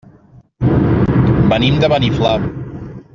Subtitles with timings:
[1.53, 2.33] Venim de Beniflà.